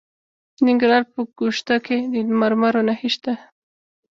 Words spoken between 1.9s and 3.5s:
د مرمرو نښې شته.